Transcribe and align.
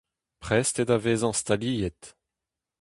Prest 0.43 0.75
eo 0.79 0.85
da 0.89 0.97
vezañ 1.03 1.35
staliet. 1.39 2.01